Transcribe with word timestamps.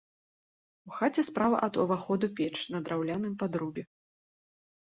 У 0.89 0.93
хаце 0.99 1.21
справа 1.29 1.57
ад 1.67 1.73
уваходу 1.85 2.31
печ 2.41 2.55
на 2.73 2.83
драўляным 2.89 3.39
падрубе. 3.45 3.83